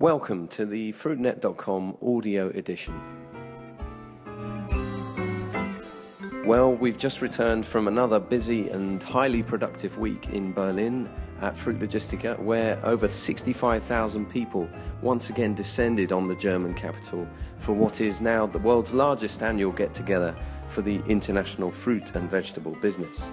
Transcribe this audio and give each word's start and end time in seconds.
Welcome 0.00 0.48
to 0.48 0.66
the 0.66 0.92
FruitNet.com 0.92 1.98
audio 2.02 2.48
edition. 2.48 3.00
Well, 6.44 6.74
we've 6.74 6.98
just 6.98 7.22
returned 7.22 7.64
from 7.64 7.86
another 7.86 8.18
busy 8.18 8.70
and 8.70 9.00
highly 9.00 9.44
productive 9.44 9.96
week 9.96 10.30
in 10.30 10.52
Berlin 10.52 11.08
at 11.42 11.56
Fruit 11.56 11.78
Logistica, 11.78 12.36
where 12.40 12.84
over 12.84 13.06
65,000 13.06 14.28
people 14.28 14.68
once 15.00 15.30
again 15.30 15.54
descended 15.54 16.10
on 16.10 16.26
the 16.26 16.34
German 16.34 16.74
capital 16.74 17.28
for 17.58 17.72
what 17.72 18.00
is 18.00 18.20
now 18.20 18.46
the 18.46 18.58
world's 18.58 18.92
largest 18.92 19.44
annual 19.44 19.70
get 19.70 19.94
together 19.94 20.34
for 20.66 20.82
the 20.82 21.00
international 21.06 21.70
fruit 21.70 22.16
and 22.16 22.28
vegetable 22.28 22.74
business. 22.82 23.30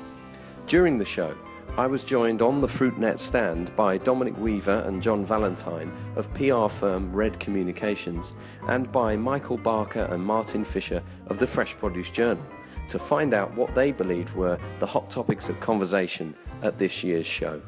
During 0.68 1.00
the 1.00 1.05
show, 1.05 1.36
I 1.77 1.88
was 1.88 2.03
joined 2.03 2.41
on 2.41 2.59
the 2.59 2.67
FruitNet 2.67 3.17
stand 3.17 3.73
by 3.77 3.97
Dominic 3.97 4.37
Weaver 4.37 4.83
and 4.85 5.01
John 5.01 5.25
Valentine 5.25 5.89
of 6.17 6.31
PR 6.33 6.67
firm 6.67 7.13
Red 7.13 7.39
Communications 7.39 8.33
and 8.68 8.91
by 8.91 9.15
Michael 9.15 9.55
Barker 9.55 10.04
and 10.11 10.21
Martyn 10.21 10.65
Fisher 10.65 11.01
of 11.27 11.39
the 11.39 11.47
Fresh 11.47 11.77
Produce 11.77 12.10
Journal 12.10 12.46
to 12.89 12.99
find 12.99 13.33
out 13.33 13.55
what 13.55 13.73
they 13.73 13.93
believed 13.93 14.36
were 14.36 14.60
the 14.79 14.86
hot 14.86 15.10
topics 15.10 15.47
of 15.47 15.61
conversation 15.61 16.36
at 16.61 16.77
this 16.77 17.05
year's 17.05 17.25
show. 17.25 17.61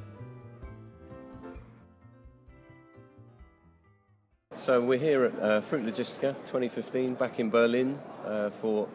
So 4.52 4.82
we're 4.82 5.00
here 5.00 5.24
at 5.24 5.40
uh, 5.40 5.62
Fruit 5.62 5.86
Logistica 5.86 6.36
2015 6.46 7.14
back 7.14 7.40
in 7.40 7.50
Berlin 7.50 7.98
uh, 8.26 8.50
for 8.50 8.90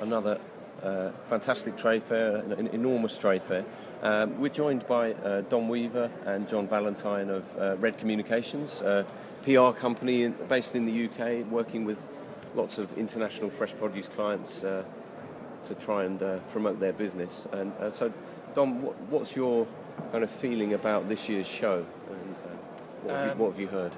another 0.00 0.38
uh, 0.82 1.10
fantastic 1.28 1.76
trade 1.76 2.02
fair, 2.02 2.36
an 2.36 2.68
enormous 2.68 3.16
trade 3.18 3.42
fair. 3.42 3.64
Um, 4.02 4.40
we're 4.40 4.48
joined 4.48 4.86
by 4.86 5.12
uh, 5.12 5.42
Dom 5.42 5.68
Weaver 5.68 6.10
and 6.24 6.48
John 6.48 6.66
Valentine 6.66 7.28
of 7.28 7.58
uh, 7.58 7.76
Red 7.76 7.98
Communications, 7.98 8.80
a 8.82 9.04
PR 9.44 9.70
company 9.78 10.22
in, 10.22 10.32
based 10.48 10.74
in 10.74 10.86
the 10.86 11.04
UK, 11.06 11.46
working 11.50 11.84
with 11.84 12.08
lots 12.54 12.78
of 12.78 12.96
international 12.96 13.50
fresh 13.50 13.74
produce 13.74 14.08
clients 14.08 14.64
uh, 14.64 14.82
to 15.64 15.74
try 15.74 16.04
and 16.04 16.22
uh, 16.22 16.38
promote 16.50 16.80
their 16.80 16.92
business. 16.92 17.46
And 17.52 17.72
uh, 17.74 17.90
so, 17.90 18.12
Dom, 18.54 18.82
what, 18.82 18.98
what's 19.02 19.36
your 19.36 19.66
kind 20.12 20.24
of 20.24 20.30
feeling 20.30 20.72
about 20.72 21.08
this 21.08 21.28
year's 21.28 21.46
show? 21.46 21.84
And, 22.10 22.36
what, 23.02 23.14
have 23.14 23.22
um, 23.22 23.38
you, 23.38 23.44
what, 23.44 23.50
have 23.52 23.60
you, 23.60 23.68
heard? 23.68 23.92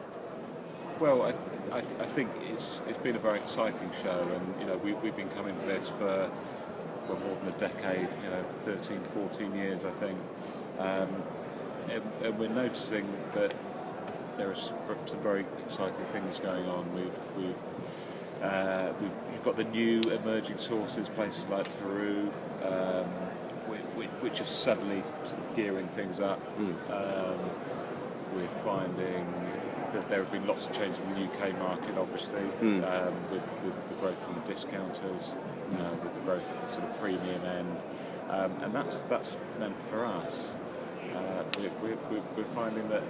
Well, 1.00 1.22
I, 1.22 1.30
I, 1.74 1.78
I, 1.78 2.06
think 2.06 2.30
it's 2.50 2.82
it's 2.86 2.98
been 2.98 3.16
a 3.16 3.18
very 3.18 3.38
exciting 3.38 3.90
show, 4.02 4.28
and 4.32 4.60
you 4.60 4.66
know 4.66 4.76
we, 4.76 4.92
we've 4.94 5.16
been 5.16 5.30
coming 5.30 5.58
to 5.58 5.66
this 5.66 5.88
for 5.88 6.30
well, 7.12 7.26
more 7.26 7.36
than 7.36 7.48
a 7.48 7.58
decade, 7.58 8.08
you 8.22 8.30
know, 8.30 8.42
13, 8.60 9.00
14 9.00 9.54
years, 9.54 9.84
I 9.84 9.90
think. 9.90 10.18
Um, 10.78 11.08
and, 11.90 12.02
and, 12.22 12.38
we're 12.38 12.48
noticing 12.48 13.06
that 13.34 13.54
there 14.36 14.50
are 14.50 14.54
some 14.54 14.76
very 15.22 15.44
exciting 15.64 16.04
things 16.06 16.38
going 16.38 16.66
on. 16.68 16.92
We've, 16.94 17.36
we've, 17.36 18.42
uh, 18.42 18.92
we've, 19.00 19.10
we've 19.30 19.44
got 19.44 19.56
the 19.56 19.64
new 19.64 20.00
emerging 20.00 20.58
sources, 20.58 21.08
places 21.08 21.46
like 21.48 21.66
Peru, 21.80 22.32
um, 22.64 23.06
which, 23.66 24.08
which, 24.20 24.40
are 24.40 24.44
suddenly 24.44 25.02
sort 25.24 25.38
of 25.38 25.56
gearing 25.56 25.88
things 25.88 26.20
up. 26.20 26.40
Mm. 26.56 26.74
Um, 26.90 27.38
we're 28.34 28.46
finding 28.48 29.26
that 29.92 30.08
there 30.08 30.18
have 30.18 30.32
been 30.32 30.46
lots 30.46 30.68
of 30.68 30.76
changes 30.76 31.00
in 31.00 31.14
the 31.14 31.24
UK 31.24 31.58
market, 31.58 31.96
obviously, 31.98 32.40
mm. 32.60 32.82
um, 32.84 33.14
with, 33.30 33.42
with, 33.64 33.88
the 33.88 33.94
growth 33.96 34.18
from 34.24 34.34
the 34.34 34.40
discounters, 34.40 35.36
uh, 35.72 35.96
with 36.02 36.14
the 36.14 36.20
growth 36.20 36.48
of 36.50 36.62
the 36.62 36.68
sort 36.68 36.84
of 36.84 37.00
premium 37.00 37.44
end, 37.44 37.76
um, 38.30 38.52
and 38.62 38.74
that's 38.74 39.02
that's 39.02 39.36
meant 39.58 39.80
for 39.82 40.04
us. 40.04 40.56
Uh, 41.14 41.44
we're, 41.58 41.96
we're, 42.10 42.22
we're, 42.36 42.44
finding 42.44 42.88
that 42.88 43.02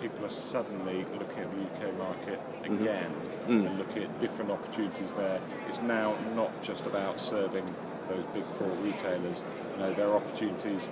people 0.00 0.24
are 0.24 0.30
suddenly 0.30 1.04
looking 1.18 1.42
at 1.42 1.50
the 1.50 1.86
UK 1.86 1.98
market 1.98 2.40
mm-hmm. 2.62 2.82
again 2.82 3.10
mm-hmm. 3.10 3.66
and 3.66 3.78
looking 3.78 4.04
at 4.04 4.20
different 4.20 4.50
opportunities 4.50 5.12
there. 5.14 5.40
It's 5.68 5.82
now 5.82 6.16
not 6.34 6.62
just 6.62 6.86
about 6.86 7.20
serving 7.20 7.64
those 8.08 8.24
big 8.32 8.44
four 8.58 8.68
retailers. 8.82 9.44
You 9.72 9.82
know, 9.82 9.94
there 9.94 10.08
are 10.08 10.16
opportunities 10.16 10.88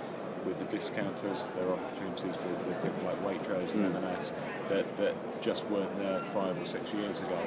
with 0.47 0.59
the 0.59 0.65
discounters, 0.65 1.47
there 1.55 1.67
are 1.67 1.73
opportunities 1.73 2.23
with, 2.23 2.67
with 2.67 2.81
people 2.81 3.03
like 3.03 3.21
Waitrose 3.23 3.73
and 3.73 3.93
mm. 3.93 4.03
M&S 4.03 4.33
that, 4.69 4.97
that 4.97 5.41
just 5.41 5.65
weren't 5.65 5.95
there 5.99 6.21
five 6.21 6.59
or 6.59 6.65
six 6.65 6.93
years 6.93 7.21
ago. 7.21 7.39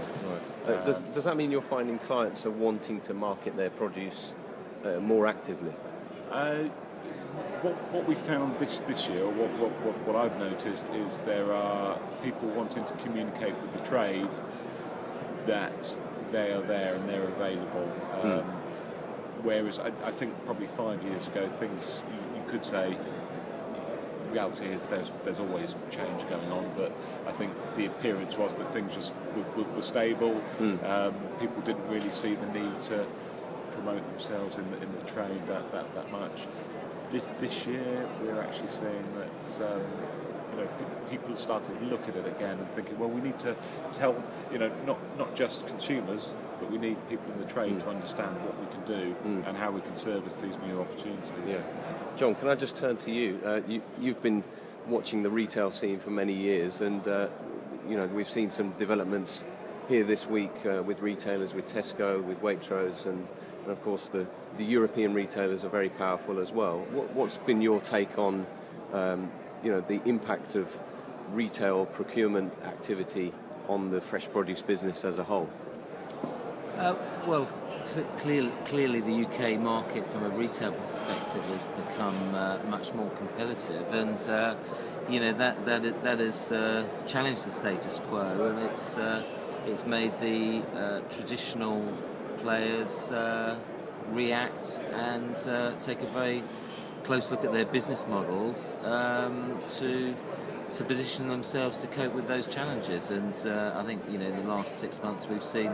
Right. 0.66 0.76
Uh, 0.76 0.84
does, 0.84 1.00
does 1.00 1.24
that 1.24 1.36
mean 1.36 1.50
you're 1.50 1.62
finding 1.62 1.98
clients 1.98 2.44
are 2.44 2.50
wanting 2.50 3.00
to 3.00 3.14
market 3.14 3.56
their 3.56 3.70
produce 3.70 4.34
uh, 4.84 5.00
more 5.00 5.26
actively? 5.26 5.72
Uh, 6.30 6.64
what, 7.62 7.74
what 7.92 8.06
we 8.06 8.14
found 8.14 8.58
this, 8.58 8.80
this 8.80 9.08
year, 9.08 9.24
or 9.24 9.32
what, 9.32 9.50
what, 9.58 9.70
what, 9.82 9.98
what 10.06 10.16
I've 10.16 10.38
noticed, 10.38 10.86
is 10.90 11.20
there 11.20 11.52
are 11.52 11.98
people 12.22 12.48
wanting 12.48 12.84
to 12.84 12.92
communicate 12.94 13.54
with 13.62 13.72
the 13.72 13.88
trade 13.88 14.28
that 15.46 15.98
they 16.30 16.52
are 16.52 16.62
there 16.62 16.94
and 16.94 17.08
they're 17.08 17.24
available. 17.24 17.86
Hmm. 17.86 18.30
Um, 18.30 18.40
mm. 18.40 18.56
Whereas 19.42 19.78
I, 19.78 19.86
I, 20.04 20.10
think 20.10 20.34
probably 20.44 20.66
five 20.66 21.02
years 21.02 21.26
ago, 21.26 21.48
things 21.48 22.02
could 22.50 22.64
say 22.64 22.96
reality 24.30 24.66
is 24.66 24.86
there's 24.86 25.10
there's 25.24 25.40
always 25.40 25.74
change 25.90 26.28
going 26.28 26.50
on, 26.50 26.70
but 26.76 26.92
I 27.26 27.32
think 27.32 27.52
the 27.76 27.86
appearance 27.86 28.36
was 28.36 28.58
that 28.58 28.72
things 28.72 28.94
just 28.94 29.14
were, 29.36 29.62
were, 29.62 29.70
were 29.74 29.82
stable. 29.82 30.40
Mm. 30.58 30.82
Um, 30.84 31.14
people 31.38 31.62
didn't 31.62 31.86
really 31.88 32.10
see 32.10 32.34
the 32.34 32.46
need 32.52 32.80
to 32.82 33.06
promote 33.72 34.08
themselves 34.10 34.58
in 34.58 34.70
the, 34.70 34.82
in 34.82 34.92
the 34.98 35.04
trade 35.04 35.46
that, 35.46 35.70
that, 35.72 35.94
that 35.94 36.10
much. 36.12 36.46
This 37.10 37.28
this 37.38 37.66
year 37.66 38.08
we're 38.22 38.40
actually 38.40 38.70
seeing 38.70 39.06
that. 39.14 39.72
Um, 39.72 39.82
you 40.50 40.56
know, 40.56 40.68
people 41.08 41.36
started 41.36 41.78
to 41.78 41.84
look 41.84 42.08
at 42.08 42.16
it 42.16 42.26
again 42.26 42.58
and 42.58 42.68
thinking, 42.72 42.98
well, 42.98 43.08
we 43.08 43.20
need 43.20 43.38
to 43.38 43.54
tell, 43.92 44.20
you 44.50 44.58
know, 44.58 44.68
not 44.84 44.98
not 45.16 45.36
just 45.36 45.64
consumers, 45.68 46.34
but 46.58 46.70
we 46.72 46.78
need 46.78 46.96
people 47.08 47.32
in 47.32 47.38
the 47.38 47.46
trade 47.46 47.74
mm. 47.74 47.82
to 47.84 47.88
understand 47.88 48.36
what 48.44 48.58
we 48.58 48.66
can 48.74 48.84
do 48.84 49.14
mm. 49.24 49.46
and 49.46 49.56
how 49.56 49.70
we 49.70 49.80
can 49.80 49.94
service 49.94 50.38
these 50.38 50.58
new 50.66 50.80
opportunities. 50.80 51.30
Yeah. 51.46 51.62
John, 52.20 52.34
can 52.34 52.48
I 52.48 52.54
just 52.54 52.76
turn 52.76 52.98
to 52.98 53.10
you? 53.10 53.40
Uh, 53.42 53.60
you 53.66 53.80
you've 53.98 54.22
been 54.22 54.44
watching 54.86 55.22
the 55.22 55.30
retail 55.30 55.70
scene 55.70 55.98
for 55.98 56.10
many 56.10 56.34
years, 56.34 56.82
and 56.82 57.08
uh, 57.08 57.28
you 57.88 57.96
know 57.96 58.04
we've 58.08 58.28
seen 58.28 58.50
some 58.50 58.72
developments 58.72 59.46
here 59.88 60.04
this 60.04 60.26
week 60.26 60.52
uh, 60.66 60.82
with 60.82 61.00
retailers, 61.00 61.54
with 61.54 61.66
Tesco, 61.72 62.22
with 62.22 62.42
Waitrose, 62.42 63.06
and, 63.06 63.26
and, 63.62 63.72
of 63.72 63.82
course 63.82 64.10
the, 64.10 64.26
the 64.58 64.64
European 64.66 65.14
retailers 65.14 65.64
are 65.64 65.70
very 65.70 65.88
powerful 65.88 66.40
as 66.40 66.52
well. 66.52 66.80
What, 66.90 67.24
has 67.24 67.38
been 67.38 67.62
your 67.62 67.80
take 67.80 68.18
on 68.18 68.46
um, 68.92 69.30
you 69.64 69.72
know 69.72 69.80
the 69.80 70.02
impact 70.04 70.56
of 70.56 70.78
retail 71.32 71.86
procurement 71.86 72.52
activity 72.64 73.32
on 73.66 73.92
the 73.92 74.00
fresh 74.02 74.28
produce 74.28 74.60
business 74.60 75.06
as 75.06 75.18
a 75.18 75.24
whole? 75.24 75.48
Uh, 76.76 76.94
well, 77.30 77.46
clearly, 78.18 78.50
clearly, 78.64 79.00
the 79.00 79.24
UK 79.24 79.56
market 79.60 80.04
from 80.04 80.24
a 80.24 80.28
retail 80.30 80.72
perspective 80.72 81.44
has 81.44 81.64
become 81.64 82.34
uh, 82.34 82.58
much 82.68 82.92
more 82.92 83.08
competitive, 83.10 83.94
and 83.94 84.18
uh, 84.28 84.56
you 85.08 85.20
know 85.20 85.32
that 85.34 85.64
that 85.64 86.02
that 86.02 86.18
has 86.18 86.50
uh, 86.50 86.84
challenged 87.06 87.46
the 87.46 87.52
status 87.52 88.00
quo, 88.08 88.48
and 88.48 88.58
it's 88.68 88.98
uh, 88.98 89.22
it's 89.64 89.86
made 89.86 90.12
the 90.20 90.62
uh, 90.74 91.00
traditional 91.08 91.96
players 92.38 93.12
react 94.08 94.80
and 94.92 95.36
take 95.80 96.00
a 96.02 96.06
very 96.06 96.42
close 97.04 97.30
look 97.30 97.44
at 97.44 97.52
their 97.52 97.64
business 97.64 98.08
models 98.08 98.76
um, 98.82 99.56
to 99.78 100.16
to 100.74 100.84
position 100.84 101.28
themselves 101.28 101.76
to 101.76 101.86
cope 101.86 102.12
with 102.12 102.26
those 102.26 102.48
challenges. 102.48 103.10
And 103.10 103.34
I 103.78 103.84
think 103.84 104.02
you 104.10 104.18
know 104.18 104.26
in 104.26 104.36
the 104.36 104.48
last 104.48 104.80
six 104.80 105.00
months 105.00 105.28
we've 105.28 105.44
seen 105.44 105.70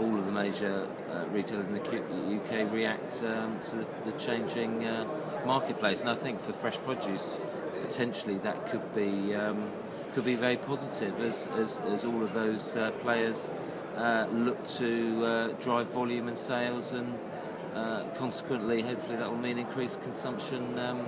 all 0.00 0.18
of 0.18 0.26
the 0.26 0.32
major 0.32 0.88
uh, 1.10 1.26
retailers 1.28 1.68
in 1.68 1.74
the 1.74 1.80
UK 1.80 2.72
react 2.72 3.22
um, 3.22 3.60
to 3.60 3.76
the, 3.76 3.88
the 4.06 4.12
changing 4.12 4.84
uh, 4.84 5.06
marketplace. 5.44 6.00
And 6.00 6.10
I 6.10 6.14
think 6.14 6.40
for 6.40 6.52
fresh 6.52 6.78
produce, 6.78 7.38
potentially 7.82 8.38
that 8.38 8.66
could 8.70 8.94
be 8.94 9.34
um, 9.34 9.70
could 10.14 10.24
be 10.24 10.34
very 10.34 10.56
positive 10.56 11.20
as, 11.20 11.46
as, 11.58 11.78
as 11.80 12.04
all 12.04 12.22
of 12.22 12.32
those 12.32 12.74
uh, 12.74 12.90
players 13.02 13.50
uh, 13.96 14.26
look 14.32 14.66
to 14.66 15.24
uh, 15.24 15.48
drive 15.62 15.88
volume 15.90 16.26
and 16.26 16.36
sales 16.36 16.92
and 16.92 17.16
uh, 17.74 18.02
consequently 18.16 18.82
hopefully 18.82 19.16
that 19.16 19.30
will 19.30 19.38
mean 19.38 19.58
increased 19.58 20.02
consumption 20.02 20.78
um, 20.78 21.06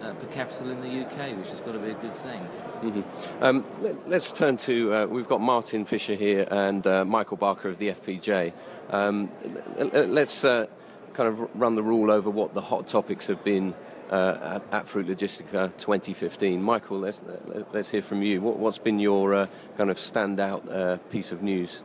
per 0.00 0.26
capita 0.32 0.68
in 0.70 0.80
the 0.80 1.04
UK 1.04 1.36
which 1.36 1.50
has 1.50 1.60
got 1.60 1.72
to 1.72 1.78
be 1.78 1.90
a 1.90 1.94
good 1.94 2.12
thing. 2.12 2.40
Mm-hmm. 2.82 3.42
Um, 3.42 3.64
let, 3.80 4.12
us 4.12 4.32
turn 4.32 4.56
to, 4.58 4.94
uh, 4.94 5.06
we've 5.06 5.28
got 5.28 5.40
Martyn 5.40 5.84
Fisher 5.84 6.14
here 6.14 6.46
and 6.50 6.86
uh, 6.86 7.04
Michael 7.04 7.36
Barker 7.36 7.68
of 7.68 7.78
the 7.78 7.88
FPJ. 7.88 8.52
Um, 8.90 9.30
let's 9.78 10.44
uh, 10.44 10.66
kind 11.14 11.28
of 11.28 11.48
run 11.54 11.74
the 11.74 11.82
rule 11.82 12.10
over 12.10 12.28
what 12.28 12.54
the 12.54 12.60
hot 12.60 12.86
topics 12.86 13.26
have 13.28 13.42
been 13.42 13.74
uh, 14.10 14.60
at, 14.70 14.74
at, 14.74 14.88
Fruit 14.88 15.06
Logistica 15.06 15.76
2015. 15.76 16.62
Michael, 16.62 16.98
let's, 16.98 17.22
let's 17.72 17.90
hear 17.90 18.02
from 18.02 18.22
you. 18.22 18.40
What, 18.40 18.58
has 18.58 18.78
been 18.78 19.00
your 19.00 19.34
uh, 19.34 19.46
kind 19.76 19.90
of 19.90 19.96
standout 19.96 20.70
uh, 20.70 20.98
piece 21.10 21.32
of 21.32 21.42
news? 21.42 21.82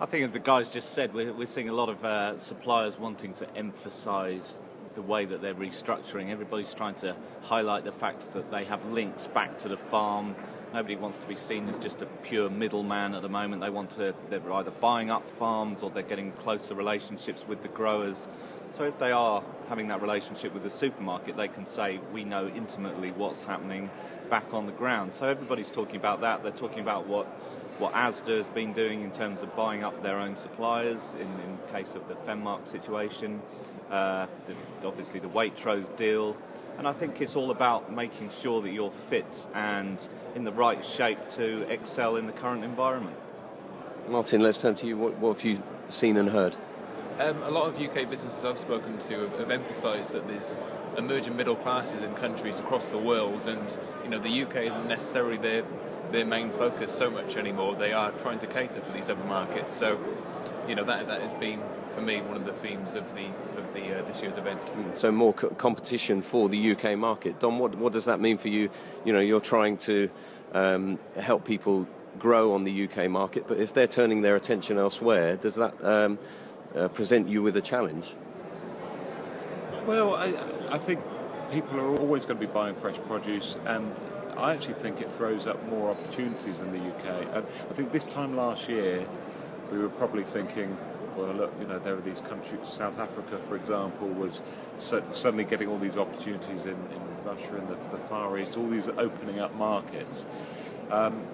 I 0.00 0.06
think 0.06 0.32
the 0.32 0.38
guys 0.38 0.70
just 0.70 0.92
said 0.92 1.12
we're, 1.12 1.32
we're 1.32 1.46
seeing 1.46 1.68
a 1.68 1.72
lot 1.72 1.88
of 1.88 2.40
suppliers 2.40 2.98
wanting 2.98 3.34
to 3.34 3.56
emphasise 3.56 4.60
the 4.94 5.02
way 5.02 5.24
that 5.24 5.42
they're 5.42 5.54
restructuring. 5.54 6.30
Everybody's 6.30 6.74
trying 6.74 6.94
to 6.96 7.14
highlight 7.42 7.84
the 7.84 7.92
fact 7.92 8.32
that 8.32 8.50
they 8.50 8.64
have 8.64 8.84
links 8.86 9.26
back 9.26 9.58
to 9.58 9.68
the 9.68 9.76
farm, 9.76 10.34
Nobody 10.74 10.96
wants 10.96 11.18
to 11.20 11.26
be 11.26 11.34
seen 11.34 11.66
as 11.70 11.78
just 11.78 12.02
a 12.02 12.06
pure 12.06 12.50
middleman 12.50 13.14
at 13.14 13.22
the 13.22 13.28
moment. 13.28 13.62
They 13.62 13.70
want 13.70 13.90
to, 13.92 14.14
they're 14.28 14.52
either 14.52 14.70
buying 14.70 15.10
up 15.10 15.26
farms 15.28 15.82
or 15.82 15.88
they're 15.88 16.02
getting 16.02 16.32
closer 16.32 16.74
relationships 16.74 17.46
with 17.48 17.62
the 17.62 17.68
growers. 17.68 18.28
So 18.68 18.84
if 18.84 18.98
they 18.98 19.10
are 19.10 19.42
having 19.70 19.88
that 19.88 20.02
relationship 20.02 20.52
with 20.52 20.64
the 20.64 20.70
supermarket, 20.70 21.38
they 21.38 21.48
can 21.48 21.64
say, 21.64 22.00
we 22.12 22.24
know 22.24 22.48
intimately 22.48 23.12
what's 23.12 23.44
happening 23.44 23.88
back 24.28 24.52
on 24.52 24.66
the 24.66 24.72
ground. 24.72 25.14
So 25.14 25.26
everybody's 25.26 25.70
talking 25.70 25.96
about 25.96 26.20
that. 26.20 26.42
They're 26.42 26.52
talking 26.52 26.80
about 26.80 27.06
what 27.06 27.26
what 27.78 27.92
ASDA 27.94 28.36
has 28.36 28.48
been 28.48 28.72
doing 28.72 29.02
in 29.02 29.10
terms 29.10 29.42
of 29.42 29.54
buying 29.54 29.84
up 29.84 30.02
their 30.02 30.18
own 30.18 30.36
suppliers 30.36 31.14
in, 31.14 31.20
in 31.20 31.58
case 31.72 31.94
of 31.94 32.08
the 32.08 32.14
Fenmarc 32.14 32.66
situation, 32.66 33.40
uh, 33.90 34.26
the, 34.46 34.86
obviously 34.86 35.20
the 35.20 35.28
Waitrose 35.28 35.94
deal. 35.96 36.36
And 36.76 36.86
I 36.86 36.92
think 36.92 37.20
it's 37.20 37.36
all 37.36 37.50
about 37.50 37.92
making 37.92 38.30
sure 38.30 38.60
that 38.62 38.70
you're 38.70 38.90
fit 38.90 39.48
and 39.54 40.08
in 40.34 40.44
the 40.44 40.52
right 40.52 40.84
shape 40.84 41.28
to 41.30 41.62
excel 41.70 42.16
in 42.16 42.26
the 42.26 42.32
current 42.32 42.64
environment. 42.64 43.16
Martyn, 44.08 44.42
let's 44.42 44.60
turn 44.60 44.74
to 44.76 44.86
you. 44.86 44.96
What, 44.96 45.18
what 45.18 45.36
have 45.36 45.44
you 45.44 45.62
seen 45.88 46.16
and 46.16 46.30
heard? 46.30 46.56
Um, 47.18 47.42
a 47.42 47.50
lot 47.50 47.66
of 47.66 47.80
UK 47.80 48.08
businesses 48.08 48.44
I've 48.44 48.60
spoken 48.60 48.98
to 48.98 49.20
have, 49.20 49.38
have 49.40 49.50
emphasised 49.50 50.12
that 50.12 50.28
there's 50.28 50.56
emerging 50.96 51.36
middle 51.36 51.56
classes 51.56 52.04
in 52.04 52.14
countries 52.14 52.60
across 52.60 52.88
the 52.88 52.98
world, 52.98 53.48
and 53.48 53.78
you 54.04 54.10
know 54.10 54.18
the 54.18 54.42
UK 54.42 54.56
isn't 54.66 54.86
necessarily 54.86 55.36
their 55.36 55.64
their 56.12 56.24
main 56.24 56.50
focus 56.50 56.92
so 56.92 57.10
much 57.10 57.36
anymore. 57.36 57.74
They 57.74 57.92
are 57.92 58.10
trying 58.12 58.38
to 58.38 58.46
cater 58.46 58.80
for 58.80 58.92
these 58.92 59.10
other 59.10 59.24
markets. 59.24 59.72
So, 59.72 59.98
you 60.66 60.74
know, 60.74 60.84
that 60.84 61.06
that 61.06 61.22
has 61.22 61.32
been 61.34 61.62
for 61.90 62.00
me 62.00 62.20
one 62.20 62.36
of 62.36 62.44
the 62.44 62.52
themes 62.52 62.94
of 62.94 63.14
the 63.14 63.26
of 63.56 63.74
the 63.74 63.98
uh, 63.98 64.02
this 64.02 64.22
year's 64.22 64.36
event. 64.36 64.64
Mm, 64.66 64.96
so 64.96 65.10
more 65.10 65.32
co- 65.32 65.50
competition 65.50 66.22
for 66.22 66.48
the 66.48 66.72
UK 66.72 66.96
market. 66.96 67.40
Dom, 67.40 67.58
what 67.58 67.74
what 67.76 67.92
does 67.92 68.06
that 68.06 68.20
mean 68.20 68.38
for 68.38 68.48
you? 68.48 68.70
You 69.04 69.12
know, 69.12 69.20
you're 69.20 69.40
trying 69.40 69.76
to 69.78 70.10
um, 70.52 70.98
help 71.20 71.44
people 71.44 71.86
grow 72.18 72.52
on 72.52 72.64
the 72.64 72.84
UK 72.88 73.08
market, 73.10 73.46
but 73.46 73.58
if 73.58 73.72
they're 73.72 73.86
turning 73.86 74.22
their 74.22 74.34
attention 74.34 74.76
elsewhere, 74.76 75.36
does 75.36 75.54
that 75.54 75.74
um, 75.84 76.18
uh, 76.74 76.88
present 76.88 77.28
you 77.28 77.42
with 77.42 77.56
a 77.56 77.60
challenge? 77.60 78.14
Well, 79.86 80.14
I, 80.14 80.34
I 80.70 80.78
think 80.78 81.00
people 81.52 81.78
are 81.80 81.96
always 81.96 82.24
going 82.24 82.38
to 82.38 82.46
be 82.46 82.52
buying 82.52 82.74
fresh 82.74 82.96
produce, 83.06 83.56
and 83.66 83.90
I 84.38 84.54
actually 84.54 84.74
think 84.74 85.00
it 85.00 85.10
throws 85.10 85.46
up 85.48 85.62
more 85.68 85.90
opportunities 85.90 86.60
in 86.60 86.72
the 86.72 86.78
UK. 86.78 87.26
And 87.34 87.46
I 87.70 87.74
think 87.74 87.90
this 87.90 88.04
time 88.04 88.36
last 88.36 88.68
year, 88.68 89.04
we 89.72 89.78
were 89.78 89.88
probably 89.88 90.22
thinking, 90.22 90.76
well, 91.16 91.32
look, 91.32 91.52
you 91.60 91.66
know, 91.66 91.80
there 91.80 91.94
are 91.94 92.00
these 92.00 92.20
countries, 92.20 92.60
South 92.68 93.00
Africa, 93.00 93.38
for 93.38 93.56
example, 93.56 94.06
was 94.06 94.42
suddenly 94.76 95.44
getting 95.44 95.68
all 95.68 95.78
these 95.78 95.96
opportunities 95.96 96.64
in, 96.64 96.70
in 96.70 97.24
Russia 97.24 97.56
and 97.56 97.68
the, 97.68 97.74
the, 97.74 97.98
Far 97.98 98.38
East, 98.38 98.56
all 98.56 98.68
these 98.68 98.88
opening 98.88 99.40
up 99.40 99.54
markets. 99.56 100.24
Um, 100.90 101.26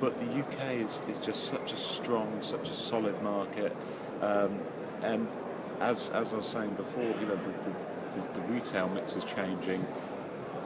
but 0.00 0.18
the 0.18 0.40
UK 0.40 0.72
is, 0.74 1.00
is 1.08 1.20
just 1.20 1.44
such 1.44 1.72
a 1.72 1.76
strong, 1.76 2.42
such 2.42 2.68
a 2.68 2.74
solid 2.74 3.22
market. 3.22 3.74
Um, 4.20 4.58
and 5.02 5.36
as, 5.80 6.10
as 6.10 6.32
I 6.32 6.36
was 6.36 6.48
saying 6.48 6.70
before, 6.70 7.04
you 7.04 7.26
know, 7.26 7.36
the, 7.36 7.70
the, 7.70 8.20
the, 8.20 8.40
the 8.40 8.52
retail 8.52 8.88
mix 8.88 9.14
is 9.14 9.24
changing. 9.24 9.86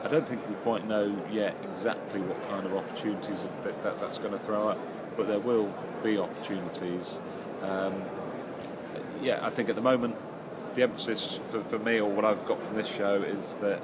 I 0.03 0.09
don't 0.09 0.27
think 0.27 0.47
we 0.49 0.55
quite 0.55 0.85
know 0.85 1.15
yet 1.31 1.55
exactly 1.63 2.19
what 2.19 2.49
kind 2.49 2.65
of 2.65 2.75
opportunities 2.75 3.43
that, 3.63 3.83
that 3.83 4.01
that's 4.01 4.17
going 4.17 4.33
to 4.33 4.39
throw 4.39 4.67
up, 4.67 4.79
but 5.15 5.27
there 5.27 5.39
will 5.39 5.73
be 6.03 6.17
opportunities. 6.17 7.19
Um, 7.61 8.03
yeah, 9.21 9.39
I 9.41 9.49
think 9.49 9.69
at 9.69 9.75
the 9.75 9.81
moment 9.81 10.17
the 10.75 10.83
emphasis 10.83 11.39
for, 11.49 11.63
for 11.63 11.79
me 11.79 12.01
or 12.01 12.09
what 12.09 12.25
I've 12.25 12.45
got 12.45 12.61
from 12.61 12.75
this 12.75 12.93
show 12.93 13.21
is 13.21 13.57
that 13.57 13.81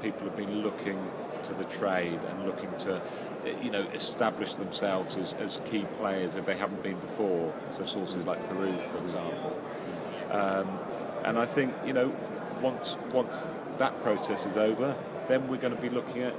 people 0.00 0.26
have 0.26 0.36
been 0.36 0.62
looking 0.62 1.10
to 1.44 1.54
the 1.54 1.64
trade 1.64 2.20
and 2.28 2.46
looking 2.46 2.70
to 2.78 3.02
you 3.60 3.70
know 3.70 3.82
establish 3.92 4.54
themselves 4.54 5.16
as, 5.16 5.34
as 5.34 5.60
key 5.64 5.84
players 5.98 6.36
if 6.36 6.46
they 6.46 6.56
haven't 6.56 6.82
been 6.82 6.98
before 7.00 7.52
so 7.72 7.84
sources 7.84 8.24
like 8.24 8.48
Peru 8.48 8.72
for 8.82 8.98
example 8.98 9.60
um, 10.30 10.78
and 11.24 11.36
I 11.36 11.46
think 11.46 11.74
you 11.84 11.92
know 11.92 12.14
once 12.60 12.96
once 13.12 13.48
that 13.78 14.00
process 14.02 14.46
is 14.46 14.56
over 14.56 14.96
then 15.32 15.48
we're 15.48 15.56
going 15.56 15.74
to 15.74 15.80
be 15.80 15.88
looking 15.88 16.22
at 16.22 16.34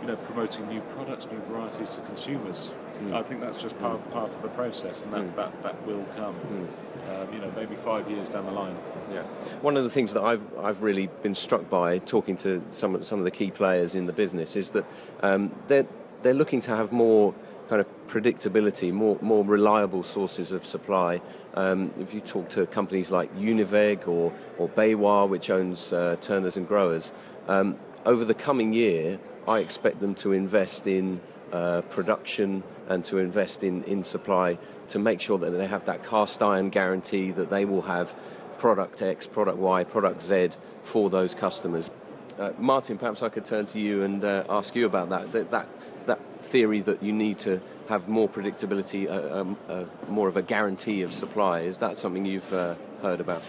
you 0.00 0.08
know 0.08 0.16
promoting 0.16 0.66
new 0.68 0.80
products, 0.82 1.28
new 1.30 1.38
varieties 1.42 1.90
to 1.90 2.00
consumers. 2.02 2.70
Mm. 3.00 3.14
I 3.14 3.22
think 3.22 3.40
that's 3.40 3.62
just 3.62 3.78
part 3.78 4.00
mm. 4.00 4.12
part 4.12 4.34
of 4.34 4.42
the 4.42 4.48
process, 4.48 5.04
and 5.04 5.12
that, 5.12 5.20
mm. 5.20 5.36
that, 5.36 5.62
that 5.62 5.86
will 5.86 6.04
come. 6.16 6.34
Mm. 6.34 6.68
Um, 7.10 7.32
you 7.32 7.40
know, 7.40 7.52
maybe 7.56 7.74
five 7.74 8.08
years 8.10 8.28
down 8.28 8.46
the 8.46 8.52
line. 8.52 8.76
Yeah. 9.12 9.22
One 9.60 9.76
of 9.76 9.84
the 9.84 9.90
things 9.90 10.12
that 10.14 10.22
I've 10.22 10.42
I've 10.58 10.82
really 10.82 11.08
been 11.22 11.34
struck 11.34 11.70
by 11.70 11.98
talking 11.98 12.36
to 12.38 12.62
some 12.70 13.02
some 13.04 13.18
of 13.18 13.24
the 13.24 13.30
key 13.30 13.50
players 13.50 13.94
in 13.94 14.06
the 14.06 14.12
business 14.12 14.56
is 14.56 14.72
that 14.72 14.84
um, 15.22 15.54
they're 15.68 15.86
they're 16.22 16.34
looking 16.34 16.60
to 16.62 16.76
have 16.76 16.90
more 16.90 17.34
kind 17.68 17.80
of 17.80 17.86
predictability, 18.08 18.92
more 18.92 19.18
more 19.20 19.44
reliable 19.44 20.02
sources 20.02 20.52
of 20.52 20.66
supply. 20.66 21.20
Um, 21.54 21.92
if 21.98 22.12
you 22.12 22.20
talk 22.20 22.48
to 22.50 22.66
companies 22.66 23.10
like 23.10 23.34
Univeg 23.36 24.08
or 24.08 24.32
or 24.58 24.68
BayWa, 24.68 25.28
which 25.28 25.50
owns 25.50 25.92
uh, 25.92 26.16
Turners 26.20 26.56
and 26.56 26.66
Growers, 26.66 27.12
um, 27.48 27.78
over 28.04 28.24
the 28.24 28.34
coming 28.34 28.72
year, 28.72 29.18
I 29.46 29.58
expect 29.58 30.00
them 30.00 30.14
to 30.16 30.32
invest 30.32 30.86
in 30.86 31.20
uh, 31.52 31.82
production 31.82 32.62
and 32.88 33.04
to 33.06 33.18
invest 33.18 33.62
in, 33.62 33.84
in 33.84 34.04
supply 34.04 34.58
to 34.88 34.98
make 34.98 35.20
sure 35.20 35.38
that 35.38 35.50
they 35.50 35.66
have 35.66 35.84
that 35.86 36.04
cast 36.04 36.42
iron 36.42 36.70
guarantee 36.70 37.30
that 37.32 37.50
they 37.50 37.64
will 37.64 37.82
have 37.82 38.14
product 38.58 39.02
X, 39.02 39.26
product 39.26 39.58
Y, 39.58 39.84
product 39.84 40.22
Z 40.22 40.50
for 40.82 41.10
those 41.10 41.34
customers. 41.34 41.90
Uh, 42.38 42.50
Martyn, 42.58 42.98
perhaps 42.98 43.22
I 43.22 43.28
could 43.28 43.44
turn 43.44 43.66
to 43.66 43.78
you 43.78 44.02
and 44.02 44.24
uh, 44.24 44.44
ask 44.48 44.74
you 44.74 44.86
about 44.86 45.10
that. 45.10 45.32
that. 45.32 45.50
That 45.50 45.68
that 46.06 46.20
theory 46.42 46.80
that 46.80 47.02
you 47.02 47.12
need 47.12 47.38
to 47.40 47.60
have 47.88 48.08
more 48.08 48.28
predictability, 48.28 49.08
uh, 49.08 49.40
um, 49.40 49.56
uh, 49.68 49.84
more 50.08 50.28
of 50.28 50.36
a 50.36 50.42
guarantee 50.42 51.02
of 51.02 51.12
supply. 51.12 51.60
Is 51.60 51.78
that 51.78 51.96
something 51.96 52.24
you've 52.24 52.52
uh, 52.52 52.74
heard 53.02 53.20
about? 53.20 53.42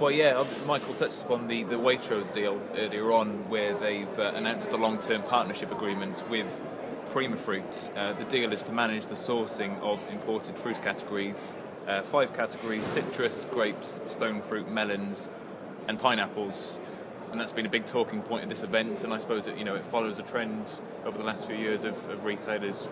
Well, 0.00 0.12
yeah, 0.12 0.38
uh, 0.38 0.46
Michael 0.64 0.94
touched 0.94 1.22
upon 1.22 1.48
the, 1.48 1.64
the 1.64 1.74
Waitrose 1.74 2.32
deal 2.32 2.62
earlier 2.76 3.10
on, 3.10 3.48
where 3.48 3.74
they've 3.74 4.16
uh, 4.16 4.30
announced 4.36 4.70
the 4.70 4.76
long 4.76 5.00
term 5.00 5.24
partnership 5.24 5.72
agreement 5.72 6.22
with 6.30 6.60
Primafruit. 7.08 7.90
Uh, 7.96 8.12
the 8.12 8.22
deal 8.22 8.52
is 8.52 8.62
to 8.62 8.72
manage 8.72 9.06
the 9.06 9.16
sourcing 9.16 9.76
of 9.80 9.98
imported 10.12 10.56
fruit 10.56 10.80
categories, 10.84 11.56
uh, 11.88 12.02
five 12.02 12.32
categories 12.32 12.84
citrus, 12.84 13.48
grapes, 13.50 14.00
stone 14.04 14.40
fruit, 14.40 14.68
melons, 14.68 15.30
and 15.88 15.98
pineapples. 15.98 16.78
And 17.32 17.40
that's 17.40 17.52
been 17.52 17.66
a 17.66 17.70
big 17.70 17.84
talking 17.84 18.22
point 18.22 18.44
at 18.44 18.48
this 18.48 18.62
event, 18.62 19.02
and 19.02 19.12
I 19.12 19.18
suppose 19.18 19.48
it, 19.48 19.58
you 19.58 19.64
know, 19.64 19.74
it 19.74 19.84
follows 19.84 20.20
a 20.20 20.22
trend 20.22 20.78
over 21.04 21.18
the 21.18 21.24
last 21.24 21.44
few 21.44 21.56
years 21.56 21.82
of, 21.82 22.08
of 22.08 22.24
retailers 22.24 22.86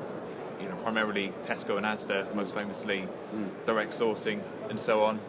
you 0.61 0.69
know, 0.69 0.75
primarily 0.77 1.33
Tesco 1.45 1.77
and 1.77 1.87
Asda, 1.87 2.35
most 2.35 2.53
famously, 2.53 3.07
mm. 3.33 3.49
direct 3.65 3.93
sourcing 3.93 4.41
and 4.69 4.81
so 4.81 5.05
on. 5.05 5.21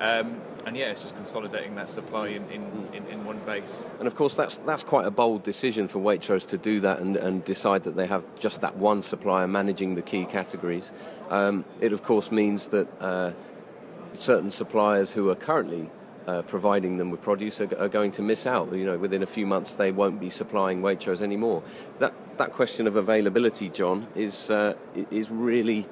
Um, 0.00 0.40
and 0.66 0.76
yeah, 0.76 0.90
it's 0.90 1.02
just 1.02 1.14
consolidating 1.14 1.74
that 1.76 1.90
supply 1.90 2.28
in, 2.28 2.48
in, 2.50 2.88
in, 2.92 3.06
in, 3.06 3.24
one 3.24 3.38
base. 3.40 3.84
And 3.98 4.08
of 4.08 4.14
course, 4.16 4.34
that's 4.34 4.56
that's 4.58 4.82
quite 4.82 5.06
a 5.06 5.10
bold 5.10 5.42
decision 5.42 5.88
for 5.88 5.98
Waitrose 5.98 6.48
to 6.48 6.58
do 6.58 6.80
that 6.80 7.00
and, 7.00 7.16
and 7.16 7.44
decide 7.44 7.84
that 7.84 7.96
they 7.96 8.06
have 8.06 8.24
just 8.38 8.60
that 8.62 8.76
one 8.76 9.02
supplier 9.02 9.46
managing 9.46 9.94
the 9.94 10.02
key 10.02 10.24
categories. 10.24 10.92
Um, 11.30 11.64
it 11.80 11.92
of 11.92 12.02
course 12.02 12.32
means 12.32 12.68
that 12.68 12.88
uh, 13.00 13.32
certain 14.14 14.50
suppliers 14.50 15.12
who 15.12 15.28
are 15.30 15.34
currently 15.34 15.90
uh, 16.26 16.42
providing 16.42 16.96
them 16.96 17.10
with 17.10 17.20
produce 17.20 17.60
are, 17.60 17.78
are, 17.78 17.88
going 17.88 18.10
to 18.12 18.22
miss 18.22 18.46
out. 18.46 18.72
You 18.72 18.86
know, 18.86 18.98
within 18.98 19.22
a 19.22 19.26
few 19.26 19.46
months 19.46 19.74
they 19.74 19.92
won't 19.92 20.20
be 20.20 20.30
supplying 20.30 20.80
Waitrose 20.80 21.20
anymore. 21.20 21.62
That 21.98 22.14
that 22.38 22.52
question 22.52 22.86
of 22.86 22.96
availability, 22.96 23.68
John, 23.68 24.08
is 24.14 24.50
uh, 24.50 24.74
is 25.10 25.30
really 25.30 25.86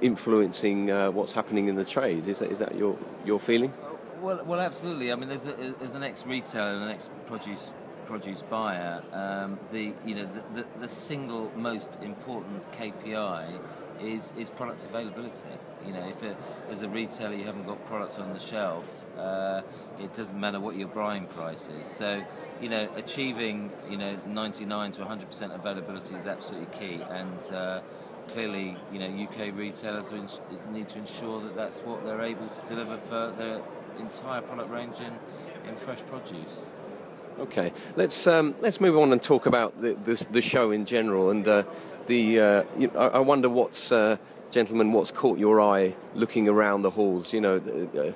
influencing 0.00 0.90
uh, 0.90 1.10
what's 1.10 1.32
happening 1.32 1.68
in 1.68 1.76
the 1.76 1.84
trade. 1.84 2.28
Is 2.28 2.38
that 2.40 2.50
is 2.50 2.58
that 2.58 2.76
your 2.76 2.98
your 3.24 3.40
feeling? 3.40 3.72
Well, 4.20 4.42
well, 4.44 4.60
absolutely. 4.60 5.12
I 5.12 5.14
mean, 5.14 5.28
there's, 5.28 5.46
a, 5.46 5.54
an 5.94 6.02
ex-retailer 6.02 6.72
and 6.72 6.84
an 6.84 6.88
ex-produce 6.88 7.74
produce 8.06 8.42
buyer. 8.42 9.02
Um, 9.12 9.58
the 9.72 9.92
you 10.04 10.14
know 10.14 10.26
the, 10.26 10.62
the, 10.62 10.66
the, 10.80 10.88
single 10.88 11.52
most 11.56 12.02
important 12.02 12.70
KPI 12.72 13.58
is 14.00 14.32
is 14.38 14.48
product 14.48 14.84
availability. 14.84 15.48
You 15.86 15.92
know, 15.92 16.08
if 16.08 16.22
it, 16.22 16.36
as 16.70 16.82
a 16.82 16.88
retailer 16.88 17.34
you 17.34 17.44
haven't 17.44 17.66
got 17.66 17.84
products 17.84 18.18
on 18.18 18.32
the 18.32 18.38
shelf, 18.38 19.04
uh, 19.18 19.62
it 20.00 20.14
doesn't 20.14 20.38
matter 20.38 20.60
what 20.60 20.76
your 20.76 20.88
buying 20.88 21.26
price 21.26 21.68
is. 21.68 21.86
So, 21.86 22.24
you 22.60 22.68
know, 22.68 22.88
achieving 22.96 23.70
you 23.90 23.98
know 23.98 24.18
99 24.26 24.92
to 24.92 25.00
100 25.02 25.26
percent 25.26 25.52
availability 25.52 26.14
is 26.14 26.26
absolutely 26.26 26.78
key 26.78 27.02
and. 27.10 27.52
Uh, 27.52 27.80
clearly, 28.28 28.76
you 28.92 28.98
know, 28.98 29.06
UK 29.06 29.54
retailers 29.54 30.12
need 30.70 30.88
to 30.90 30.98
ensure 30.98 31.40
that 31.42 31.56
that's 31.56 31.80
what 31.80 32.04
they're 32.04 32.22
able 32.22 32.46
to 32.46 32.66
deliver 32.66 32.96
for 32.96 33.32
their 33.36 33.60
entire 33.98 34.42
product 34.42 34.70
range 34.70 35.00
in, 35.00 35.12
in 35.68 35.76
fresh 35.76 36.00
produce. 36.06 36.72
Okay, 37.38 37.72
let's 37.96 38.26
um, 38.26 38.54
let's 38.60 38.80
move 38.80 38.96
on 38.96 39.12
and 39.12 39.22
talk 39.22 39.44
about 39.44 39.80
the 39.80 39.92
the, 39.92 40.26
the 40.30 40.40
show 40.40 40.70
in 40.70 40.86
general, 40.86 41.30
and 41.30 41.46
uh, 41.46 41.64
the 42.06 42.40
uh, 42.40 42.64
you 42.78 42.90
I 42.96 43.18
wonder 43.18 43.50
what's 43.50 43.92
uh, 43.92 44.16
gentlemen, 44.50 44.92
what's 44.92 45.10
caught 45.10 45.38
your 45.38 45.60
eye 45.60 45.94
looking 46.14 46.48
around 46.48 46.80
the 46.80 46.90
halls? 46.90 47.34
You 47.34 47.42
know, 47.42 47.56
uh, 47.56 48.12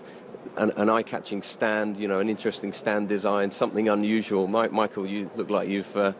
an, 0.56 0.70
an 0.76 0.88
eye-catching 0.88 1.42
stand, 1.42 1.98
you 1.98 2.08
know, 2.08 2.18
an 2.18 2.28
interesting 2.28 2.72
stand 2.72 3.08
design, 3.08 3.50
something 3.50 3.88
unusual. 3.88 4.46
Michael, 4.46 5.06
you 5.06 5.30
look 5.36 5.50
like 5.50 5.68
you've 5.68 5.96
uh, 5.96 6.12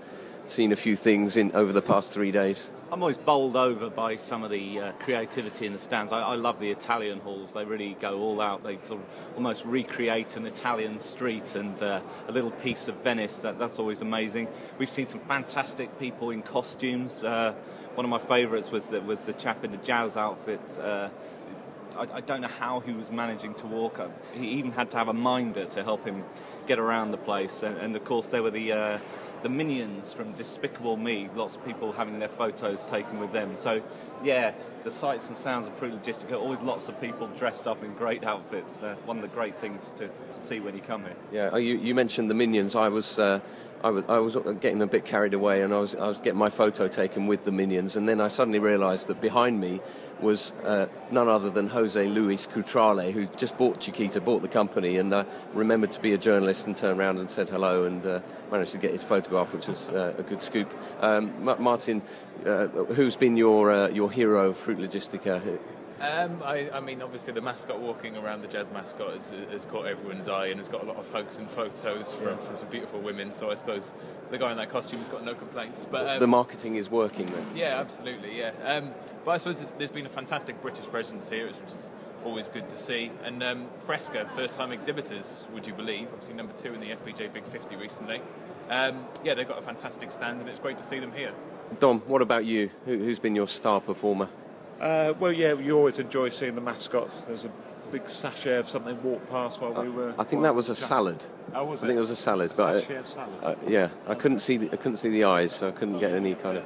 seen 0.47 0.73
a 0.73 0.77
few 0.77 0.97
things 0.97 1.37
in 1.37 1.53
over 1.53 1.73
the 1.73 1.83
past 1.83 2.13
three 2.13 2.33
days. 2.33 2.71
I'm 2.93 3.03
always 3.03 3.19
bowled 3.19 3.55
over 3.55 3.89
by 3.89 4.17
some 4.17 4.43
of 4.43 4.51
the 4.51 4.81
uh, 4.81 4.93
creativity 4.93 5.65
in 5.65 5.73
the 5.73 5.79
stands. 5.79 6.11
I, 6.11 6.23
I, 6.23 6.35
love 6.35 6.59
the 6.59 6.73
Italian 6.73 7.21
halls. 7.21 7.53
They 7.53 7.65
really 7.65 7.97
go 8.01 8.19
all 8.19 8.41
out. 8.41 8.65
They 8.65 8.79
sort 8.83 9.01
of 9.01 9.07
almost 9.37 9.65
recreate 9.65 10.37
an 10.37 10.45
Italian 10.45 10.99
street 10.99 11.55
and 11.55 11.81
uh, 11.81 12.01
a 12.27 12.33
little 12.33 12.51
piece 12.51 12.89
of 12.89 12.97
Venice. 12.97 13.41
That, 13.43 13.61
that's 13.61 13.79
always 13.79 14.03
amazing. 14.03 14.49
We've 14.77 14.91
seen 14.91 15.07
some 15.07 15.21
fantastic 15.21 16.01
people 16.01 16.31
in 16.31 16.43
costumes. 16.43 17.23
Uh, 17.23 17.53
one 17.95 18.05
of 18.05 18.11
my 18.11 18.19
favourites 18.19 18.73
was 18.73 18.87
the, 18.87 19.01
was 19.01 19.23
the 19.23 19.35
chap 19.35 19.65
in 19.65 19.71
the 19.71 19.77
jazz 19.77 20.17
outfit. 20.17 20.61
Uh, 20.77 21.11
I, 21.97 22.09
I, 22.15 22.21
don't 22.21 22.41
know 22.41 22.49
how 22.49 22.81
he 22.81 22.93
was 22.93 23.11
managing 23.11 23.55
to 23.55 23.67
walk. 23.67 24.01
He 24.35 24.49
even 24.49 24.73
had 24.73 24.91
to 24.91 24.97
have 24.97 25.09
a 25.09 25.13
minder 25.13 25.67
to 25.67 25.85
help 25.85 26.05
him 26.05 26.25
get 26.67 26.79
around 26.79 27.11
the 27.11 27.19
place. 27.19 27.63
And, 27.63 27.77
and 27.79 27.95
of 27.95 28.05
course, 28.05 28.31
there 28.31 28.43
were 28.43 28.51
the 28.51 28.73
uh, 28.73 28.99
the 29.43 29.49
minions 29.49 30.13
from 30.13 30.33
Despicable 30.33 30.97
Me, 30.97 31.29
lots 31.35 31.57
of 31.57 31.65
people 31.65 31.93
having 31.93 32.19
their 32.19 32.29
photos 32.29 32.85
taken 32.85 33.19
with 33.19 33.33
them. 33.33 33.57
So, 33.57 33.83
yeah, 34.23 34.53
the 34.85 34.91
sights 34.91 35.29
and 35.29 35.37
sounds 35.37 35.67
of 35.67 35.75
Fruit 35.75 35.93
Logistica, 35.93 36.39
always 36.39 36.61
lots 36.61 36.89
of 36.89 37.01
people 37.01 37.27
dressed 37.29 37.67
up 37.67 37.83
in 37.83 37.95
great 37.95 38.25
outfits. 38.25 38.83
Uh, 38.83 38.97
one 39.07 39.17
of 39.17 39.23
the 39.23 39.29
great 39.29 39.57
things 39.57 39.93
to, 39.97 40.09
to 40.09 40.39
see 40.39 40.61
when 40.61 40.75
you 40.75 40.83
come 40.83 41.03
here. 41.03 41.17
Yeah, 41.33 41.51
oh, 41.53 41.59
you, 41.59 41.77
you 41.77 41.95
mentioned 41.95 42.29
the 42.31 42.35
minions. 42.35 42.75
I 42.75 42.89
was. 42.89 43.19
Uh, 43.19 43.41
I 43.83 43.91
was, 43.91 44.05
I 44.09 44.19
was 44.19 44.37
getting 44.61 44.83
a 44.83 44.87
bit 44.87 45.05
carried 45.05 45.33
away 45.33 45.63
and 45.63 45.73
I 45.73 45.79
was, 45.79 45.95
I 45.95 46.07
was 46.07 46.21
getting 46.21 46.39
my 46.39 46.51
photo 46.51 46.87
taken 46.87 47.27
with 47.27 47.45
the 47.45 47.53
minions 47.53 47.97
and 47.97 48.09
then 48.09 48.21
I 48.21 48.29
suddenly 48.29 48.59
realised 48.59 49.07
that 49.09 49.21
behind 49.21 49.59
me 49.61 49.81
was 50.21 50.53
uh, 50.65 50.87
none 51.11 51.29
other 51.29 51.51
than 51.51 51.69
Jose 51.69 52.07
Luis 52.07 52.47
Cutrale, 52.47 53.11
who 53.13 53.27
just 53.37 53.57
bought 53.57 53.81
Chiquita, 53.81 54.21
bought 54.21 54.43
the 54.43 54.49
company, 54.49 54.99
and 54.99 55.13
uh, 55.13 55.25
remembered 55.55 55.91
to 55.93 56.01
be 56.01 56.13
a 56.13 56.19
journalist 56.19 56.67
and 56.67 56.77
turned 56.77 57.01
around 57.01 57.19
and 57.19 57.31
said 57.31 57.49
hello 57.49 57.85
and 57.85 58.05
uh, 58.05 58.21
managed 58.51 58.73
to 58.73 58.79
get 58.79 58.93
his 58.93 59.03
photograph, 59.03 59.53
which 59.55 59.67
was 59.67 59.91
uh, 59.93 60.15
a 60.19 60.23
good 60.23 60.43
scoop. 60.43 60.73
Um, 61.01 61.33
Martyn, 61.59 62.03
uh, 62.45 62.67
who's 62.67 63.17
been 63.17 63.37
your 63.37 63.71
uh, 63.71 63.89
your 63.89 64.11
hero 64.11 64.51
of 64.51 64.57
Fruit 64.57 64.79
Logistica? 64.79 65.59
Um, 66.01 66.43
I, 66.43 66.71
I, 66.71 66.81
mean, 66.81 67.03
obviously, 67.03 67.35
the 67.35 67.43
mascot 67.43 67.79
walking 67.79 68.17
around 68.17 68.41
the 68.41 68.49
jazz 68.49 68.71
mascot 68.71 69.13
has, 69.13 69.35
has, 69.51 69.65
caught 69.67 69.87
everyone's 69.87 70.29
eye 70.29 70.47
and 70.47 70.59
has 70.59 70.69
got 70.69 70.83
a 70.83 70.87
lot 70.87 70.97
of 70.97 71.11
hugs 71.13 71.39
and 71.39 71.51
photos 71.51 72.15
from, 72.15 72.29
yeah. 72.29 72.37
from 72.37 72.57
some 72.57 72.69
beautiful 72.69 73.01
women. 73.01 73.31
So 73.33 73.51
I 73.51 73.55
suppose 73.55 73.95
the 74.31 74.39
guy 74.39 74.51
in 74.51 74.57
that 74.57 74.71
costume 74.71 75.01
has 75.01 75.09
got 75.09 75.25
no 75.25 75.35
complaints. 75.35 75.87
But 75.91 76.09
um, 76.09 76.21
the 76.21 76.27
marketing 76.27 76.77
is 76.77 76.91
working 76.91 77.27
then. 77.27 77.47
Yeah, 77.55 77.79
absolutely. 77.79 78.39
Yeah, 78.39 78.53
um, 78.65 78.93
but 79.27 79.33
I 79.33 79.37
suppose 79.37 79.63
there's 79.77 79.91
been 79.91 80.07
a 80.07 80.11
fantastic 80.11 80.63
British 80.63 80.87
presence 80.87 81.29
here, 81.29 81.47
which 81.47 81.57
is 81.67 81.91
always 82.25 82.49
good 82.49 82.69
to 82.71 82.77
see. 82.79 83.11
And 83.23 83.43
um, 83.43 83.69
Fresca, 83.81 84.27
first-time 84.35 84.73
exhibitors, 84.73 85.45
would 85.53 85.67
you 85.67 85.75
believe? 85.75 86.09
Obviously, 86.13 86.35
number 86.35 86.55
two 86.55 86.73
in 86.73 86.81
the 86.81 86.89
FPJ 86.89 87.33
Big 87.33 87.45
50 87.45 87.77
recently. 87.77 88.23
Um, 88.71 89.05
yeah, 89.25 89.35
they've 89.35 89.49
got 89.49 89.59
a 89.59 89.63
fantastic 89.63 90.13
stand, 90.13 90.41
and 90.41 90.49
it's 90.49 90.61
great 90.61 90.79
to 90.79 90.85
see 90.85 90.99
them 90.99 91.13
here. 91.13 91.33
Dom, 91.79 92.01
what 92.01 92.23
about 92.23 92.45
you? 92.45 92.71
Who, 92.85 93.05
has 93.05 93.19
been 93.19 93.35
your 93.35 93.49
star 93.49 93.81
performer? 93.81 94.29
Uh, 94.81 95.13
well, 95.21 95.33
yeah, 95.33 95.53
you 95.53 95.77
always 95.77 95.99
enjoy 95.99 96.31
seeing 96.31 96.55
the 96.55 96.61
mascots. 96.61 97.23
There's 97.23 97.45
a 97.45 97.51
big 97.93 98.09
sachet 98.09 98.57
of 98.57 98.69
something 98.69 99.01
walk 99.03 99.29
past 99.29 99.61
while 99.61 99.77
uh, 99.77 99.83
we 99.83 99.91
were. 99.91 100.15
I 100.19 100.25
think 100.25 100.43
that 100.43 100.55
was 100.55 100.71
a 100.71 100.75
just, 100.75 100.89
salad. 100.89 101.23
Oh, 101.55 101.67
was 101.67 101.85
I 101.85 101.89
think 101.89 101.99
it 101.99 102.01
was 102.01 102.11
a 102.11 102.17
salad, 102.17 102.53
but 102.57 102.81
sachet 102.81 102.97
of 102.97 103.07
salad. 103.07 103.39
Uh, 103.43 103.55
yeah, 103.69 103.91
I 104.07 104.15
couldn't 104.15 104.41
see 104.41 104.57
the, 104.57 104.73
I 104.73 104.77
couldn't 104.77 104.97
see 104.97 105.11
the 105.11 105.25
eyes, 105.25 105.53
so 105.53 105.69
I 105.69 105.73
couldn't 105.73 105.99
get 105.99 106.13
any 106.13 106.35
kind 106.35 106.59
of. 106.59 106.65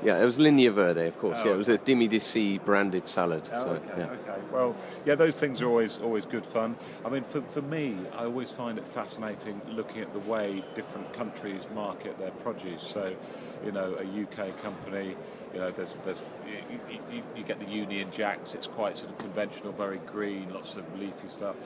Yeah, 0.00 0.20
it 0.20 0.24
was 0.24 0.38
Linea 0.38 0.70
Verde, 0.70 1.08
of 1.08 1.18
course. 1.18 1.38
Oh, 1.40 1.46
yeah, 1.46 1.54
it 1.54 1.56
was 1.56 1.68
a 1.68 1.76
Dimi 1.76 2.08
di 2.08 2.58
branded 2.58 3.08
salad. 3.08 3.48
Oh, 3.52 3.64
so, 3.64 3.68
okay, 3.70 3.92
yeah. 3.96 4.04
okay. 4.04 4.40
Well, 4.52 4.76
yeah, 5.04 5.16
those 5.16 5.40
things 5.40 5.60
are 5.60 5.66
always 5.66 5.98
always 5.98 6.24
good 6.24 6.46
fun. 6.46 6.76
I 7.04 7.08
mean, 7.08 7.24
for, 7.24 7.42
for 7.42 7.62
me, 7.62 7.96
I 8.16 8.24
always 8.24 8.50
find 8.52 8.78
it 8.78 8.86
fascinating 8.86 9.60
looking 9.68 10.02
at 10.02 10.12
the 10.12 10.20
way 10.20 10.62
different 10.74 11.12
countries 11.14 11.66
market 11.74 12.16
their 12.18 12.30
produce. 12.30 12.82
So, 12.82 13.16
you 13.64 13.72
know, 13.72 13.96
a 13.96 14.04
UK 14.04 14.56
company, 14.62 15.16
you 15.52 15.60
know, 15.60 15.70
there's 15.70 15.96
there's 16.04 16.24
you, 16.46 16.80
you, 17.10 17.22
you 17.36 17.42
get 17.42 17.60
the 17.60 17.70
Union 17.70 18.10
Jacks. 18.10 18.54
It's 18.54 18.66
quite 18.66 18.96
sort 18.96 19.10
of 19.10 19.18
conventional, 19.18 19.72
very 19.72 19.98
green, 19.98 20.52
lots 20.52 20.76
of 20.76 20.84
leafy 20.98 21.28
stuff. 21.30 21.56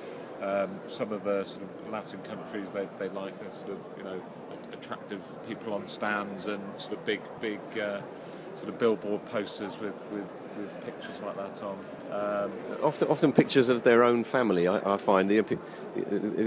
Um, 0.40 0.80
some 0.88 1.12
of 1.12 1.24
the 1.24 1.44
sort 1.44 1.62
of 1.62 1.90
Latin 1.92 2.20
countries, 2.22 2.72
they, 2.72 2.88
they 2.98 3.08
like 3.08 3.38
the 3.38 3.54
sort 3.54 3.70
of 3.70 3.78
you 3.96 4.04
know 4.04 4.20
attractive 4.72 5.22
people 5.46 5.74
on 5.74 5.86
stands 5.86 6.46
and 6.46 6.62
sort 6.80 6.94
of 6.94 7.04
big 7.04 7.20
big 7.40 7.60
uh, 7.78 8.00
sort 8.62 8.74
of 8.74 8.78
billboard 8.78 9.24
posters 9.26 9.72
with, 9.80 9.94
with, 10.12 10.24
with 10.56 10.84
pictures 10.84 11.20
like 11.20 11.36
that 11.36 11.60
on. 11.64 11.78
Um, 12.12 12.52
often, 12.80 13.08
often 13.08 13.32
pictures 13.32 13.68
of 13.68 13.82
their 13.82 14.04
own 14.04 14.22
family. 14.22 14.68
I, 14.68 14.94
I 14.94 14.96
find 14.98 15.28
the, 15.28 15.58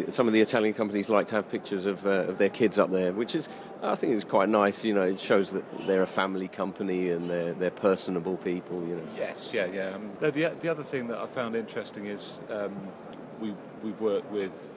some 0.08 0.26
of 0.26 0.34
the 0.34 0.40
Italian 0.40 0.74
companies 0.74 1.10
like 1.10 1.28
to 1.28 1.36
have 1.36 1.52
pictures 1.52 1.86
of, 1.86 2.06
uh, 2.06 2.10
of 2.10 2.38
their 2.38 2.50
kids 2.50 2.80
up 2.80 2.90
there, 2.90 3.12
which 3.12 3.36
is 3.36 3.50
I 3.84 3.96
think 3.96 4.14
is 4.14 4.24
quite 4.24 4.48
nice. 4.48 4.86
You 4.86 4.94
know, 4.94 5.02
it 5.02 5.20
shows 5.20 5.52
that 5.52 5.66
they're 5.88 6.04
a 6.04 6.08
family 6.08 6.48
company 6.48 7.10
and 7.10 7.30
they're, 7.30 7.54
they're 7.54 7.70
personable 7.70 8.38
people. 8.38 8.82
You 8.88 8.96
know. 8.96 9.08
Yes, 9.18 9.50
yeah, 9.52 9.66
yeah. 9.66 9.90
Um, 9.90 10.12
the, 10.22 10.54
the 10.62 10.70
other 10.70 10.84
thing 10.84 11.10
that 11.10 11.18
I 11.18 11.26
found 11.26 11.58
interesting 11.58 12.06
is 12.06 12.40
um, 12.50 12.74
we 13.42 13.54
we've 13.84 14.00
worked 14.00 14.32
with 14.32 14.70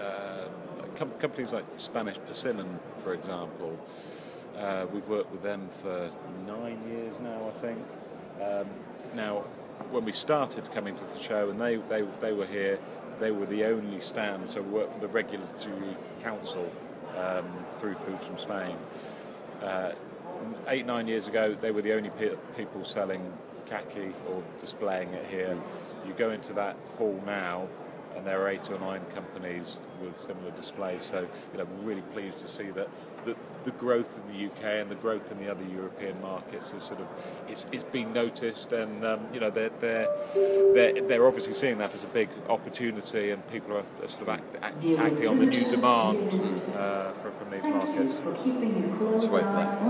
uh, 0.00 0.48
com- 0.96 1.12
companies 1.18 1.52
like 1.52 1.64
Spanish 1.76 2.18
Persimmon, 2.26 2.78
for 3.02 3.12
example. 3.12 3.78
Uh, 4.58 4.86
we've 4.92 5.06
worked 5.08 5.30
with 5.30 5.42
them 5.42 5.68
for 5.68 6.10
nine 6.46 6.80
years 6.90 7.20
now, 7.20 7.48
I 7.48 7.58
think. 7.58 7.78
Um, 8.42 8.66
now, 9.14 9.44
when 9.90 10.04
we 10.04 10.10
started 10.10 10.68
coming 10.74 10.96
to 10.96 11.04
the 11.04 11.18
show, 11.18 11.48
and 11.50 11.60
they, 11.60 11.76
they, 11.76 12.02
they 12.20 12.32
were 12.32 12.46
here, 12.46 12.78
they 13.20 13.30
were 13.30 13.46
the 13.46 13.64
only 13.64 14.00
stand, 14.00 14.48
so 14.48 14.60
we 14.62 14.70
worked 14.70 14.94
for 14.94 15.00
the 15.00 15.08
Regulatory 15.08 15.96
Council 16.20 16.72
um, 17.16 17.64
through 17.70 17.94
Foods 17.94 18.26
from 18.26 18.38
Spain. 18.38 18.76
Uh, 19.62 19.92
eight, 20.66 20.86
nine 20.86 21.06
years 21.06 21.28
ago, 21.28 21.54
they 21.54 21.70
were 21.70 21.82
the 21.82 21.92
only 21.94 22.10
pe- 22.10 22.36
people 22.56 22.84
selling 22.84 23.32
khaki 23.66 24.12
or 24.28 24.42
displaying 24.58 25.10
it 25.10 25.26
here. 25.26 25.56
You 26.06 26.14
go 26.14 26.30
into 26.30 26.52
that 26.54 26.76
hall 26.96 27.20
now, 27.24 27.68
and 28.18 28.26
there 28.26 28.42
are 28.42 28.48
eight 28.48 28.68
or 28.68 28.78
nine 28.80 29.00
companies 29.14 29.80
with 30.02 30.16
similar 30.16 30.50
displays. 30.50 31.04
So, 31.04 31.20
you 31.52 31.58
know, 31.58 31.64
we're 31.64 31.88
really 31.90 32.02
pleased 32.02 32.40
to 32.40 32.48
see 32.48 32.64
that 32.70 32.88
the, 33.24 33.36
the 33.64 33.70
growth 33.72 34.20
in 34.20 34.36
the 34.36 34.46
UK 34.46 34.64
and 34.80 34.90
the 34.90 34.96
growth 34.96 35.30
in 35.30 35.38
the 35.38 35.50
other 35.50 35.64
European 35.64 36.20
markets 36.20 36.72
is 36.72 36.82
sort 36.82 37.00
of 37.00 37.06
it's, 37.48 37.64
it's 37.72 37.84
been 37.84 38.12
noticed, 38.12 38.72
and 38.72 39.04
um, 39.04 39.20
you 39.32 39.40
know 39.40 39.50
they're, 39.50 39.70
they're 39.80 40.08
they're 40.74 41.00
they're 41.02 41.26
obviously 41.26 41.54
seeing 41.54 41.78
that 41.78 41.94
as 41.94 42.04
a 42.04 42.08
big 42.08 42.28
opportunity, 42.48 43.30
and 43.30 43.46
people 43.50 43.72
are, 43.76 43.84
are 44.02 44.08
sort 44.08 44.22
of 44.22 44.28
act, 44.30 44.56
act, 44.62 44.84
acting 44.84 45.28
on 45.28 45.38
the 45.38 45.46
new 45.46 45.68
demand 45.68 46.32
uh, 46.76 47.12
for, 47.12 47.30
from 47.32 47.50
these 47.50 47.62
markets. 47.62 48.18
Let's 49.20 49.32
wait 49.32 49.42
for 49.44 49.52
that. 49.52 49.80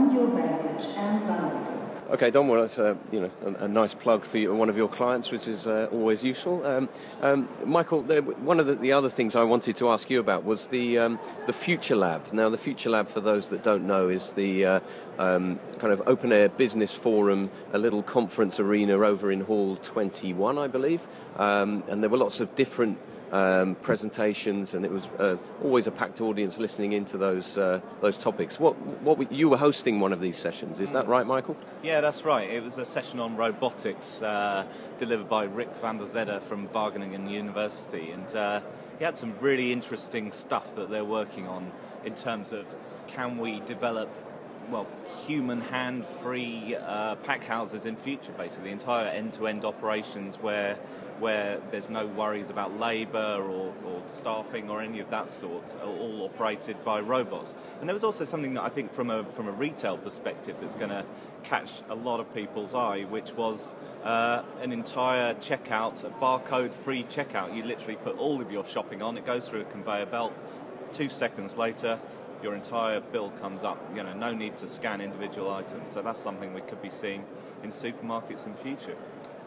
Okay, 2.11 2.31
Dom. 2.31 2.49
Well, 2.49 2.63
that's 2.63 2.79
a 2.79 2.97
you 3.13 3.21
know 3.21 3.31
a, 3.45 3.65
a 3.65 3.69
nice 3.69 3.93
plug 3.93 4.25
for 4.25 4.39
you, 4.39 4.55
one 4.55 4.71
of 4.71 4.79
your 4.79 4.89
clients, 4.89 5.31
which 5.31 5.47
is 5.47 5.67
uh, 5.67 5.91
always 5.93 6.25
useful. 6.25 6.65
Um, 6.65 6.89
um, 7.21 7.51
Michael, 7.67 8.01
there, 8.01 8.23
one 8.23 8.59
of 8.59 8.65
the, 8.67 8.77
the, 8.77 8.93
other 8.93 9.11
things 9.11 9.37
I 9.37 9.43
wanted 9.43 9.77
to 9.77 9.91
ask 9.91 10.09
you 10.09 10.19
about 10.19 10.43
was 10.43 10.69
the 10.69 10.99
um, 11.01 11.19
the 11.45 11.53
Future 11.53 11.97
Lab. 11.97 12.33
Now, 12.33 12.49
the 12.49 12.57
Future 12.57 12.89
Lab, 12.89 13.09
for 13.09 13.21
those 13.21 13.51
that 13.51 13.63
don't 13.63 13.87
know, 13.87 14.09
is 14.09 14.33
the 14.33 14.65
uh, 14.65 14.81
um, 15.19 15.59
kind 15.81 15.93
of 15.93 16.03
open 16.07 16.33
air 16.33 16.49
business 16.49 16.95
forum, 16.95 17.51
a 17.75 17.79
little 17.79 18.03
conference 18.03 18.59
arena 18.59 18.97
over 18.97 19.31
in 19.31 19.41
Hall 19.41 19.77
21, 19.77 20.57
I 20.57 20.67
believe, 20.67 21.07
um, 21.37 21.85
and 21.89 22.03
there 22.03 22.09
were 22.09 22.17
lots 22.17 22.41
of 22.41 22.55
different 22.55 22.99
um, 23.33 23.75
presentations, 23.77 24.75
and 24.75 24.85
it 24.85 24.91
was 24.91 25.07
uh, 25.19 25.37
always 25.63 25.87
a 25.87 25.91
packed 25.91 26.21
audience 26.21 26.59
listening 26.59 26.93
into 26.93 27.19
those 27.19 27.59
uh, 27.59 27.81
those 28.01 28.17
topics. 28.17 28.59
What 28.59 28.75
what 29.03 29.31
you 29.31 29.49
were 29.49 29.57
hosting 29.57 30.01
one 30.01 30.13
of 30.13 30.21
these 30.21 30.37
sessions? 30.37 30.81
Is 30.81 30.93
that 30.93 31.07
right, 31.07 31.27
Michael? 31.27 31.57
Yeah, 31.83 32.01
that's 32.01 32.25
right. 32.25 32.49
It 32.49 32.63
was 32.63 32.79
a 32.79 32.85
session 32.85 33.21
on 33.21 33.37
robotics 33.37 34.23
uh, 34.23 34.67
delivered 34.99 35.29
by 35.29 35.45
Rick 35.45 35.77
van 35.77 35.99
der 35.99 36.05
Zedde 36.05 36.43
from 36.43 36.69
Wageningen 36.69 37.31
University, 37.31 38.11
and 38.11 38.35
uh, 38.35 38.61
he 38.99 39.05
had 39.05 39.17
some 39.17 39.35
really 39.41 39.73
interesting 39.73 40.33
stuff 40.33 40.75
that 40.77 40.91
they're 40.91 41.05
working 41.05 41.47
on 41.47 41.71
in 42.05 42.15
terms 42.15 42.53
of 42.53 42.67
can 43.07 43.39
we 43.39 43.61
develop 43.61 44.09
well, 44.71 44.87
human 45.27 45.61
hand-free 45.61 46.77
uh, 46.77 47.17
pack 47.17 47.45
houses 47.45 47.87
in 47.87 47.97
future, 47.97 48.33
basically 48.33 48.71
entire 48.71 49.09
end-to-end 49.09 49.65
operations 49.65 50.37
where 50.37 50.79
where 51.19 51.59
there's 51.71 51.91
no 51.91 52.07
worries 52.07 52.49
about 52.49 52.79
labour 52.79 53.39
or, 53.43 53.75
or, 53.85 54.03
staffing 54.07 54.71
or 54.71 54.81
any 54.81 55.01
of 55.01 55.11
that 55.11 55.29
sort, 55.31 55.77
all 55.85 56.25
operated 56.25 56.83
by 56.85 57.01
robots. 57.01 57.55
And 57.81 57.89
there 57.89 57.95
was 57.95 58.05
also 58.05 58.25
something 58.25 58.55
that 58.55 58.63
I 58.63 58.69
think, 58.69 58.93
from 58.93 59.11
a 59.11 59.25
from 59.25 59.49
a 59.49 59.53
retail 59.53 59.99
perspective, 59.99 60.57
that's 60.61 60.77
going 60.77 60.91
to 60.91 61.05
catch 61.43 61.71
a 61.89 61.95
lot 61.95 62.21
of 62.21 62.33
people's 62.35 62.75
eye, 62.75 63.03
which 63.03 63.33
was 63.33 63.75
uh, 64.05 64.43
an 64.61 64.73
entire 64.73 65.35
checkout, 65.35 66.05
a 66.05 66.11
barcode-free 66.11 67.05
checkout. 67.05 67.55
You 67.55 67.65
literally 67.65 67.97
put 67.97 68.17
all 68.19 68.41
of 68.41 68.51
your 68.53 68.65
shopping 68.65 69.03
on; 69.03 69.19
it 69.19 69.27
goes 69.27 69.49
through 69.49 69.63
a 69.63 69.65
conveyor 69.65 70.07
belt. 70.07 70.33
Two 70.93 71.11
seconds 71.11 71.59
later, 71.59 71.99
your 72.43 72.55
entire 72.55 73.01
bill 73.01 73.31
comes 73.31 73.63
up. 73.63 73.79
You 73.95 74.03
know, 74.03 74.13
no 74.15 74.33
need 74.33 74.57
to 74.59 74.69
scan 74.69 75.01
individual 75.01 75.53
items. 75.53 75.91
So 75.91 76.03
that's 76.03 76.21
something 76.21 76.55
we 76.55 76.61
could 76.61 76.83
be 76.83 76.91
seeing 76.91 77.25
in 77.63 77.71
supermarkets 77.71 78.47
in 78.47 78.55
future. 78.55 78.97